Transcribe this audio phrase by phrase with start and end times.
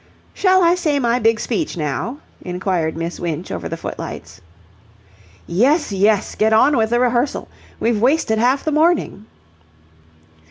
[0.33, 4.41] "Shall I say my big speech now?" inquired Miss Winch, over the footlights.
[5.45, 6.33] "Yes, yes!
[6.33, 7.47] Get on with the rehearsal.
[7.79, 9.27] We've wasted half the morning."